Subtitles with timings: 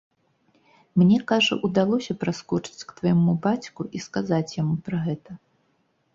[1.01, 5.31] Мне, кажа, удалося праскочыць к твайму бацьку і сказаць яму пра гэта.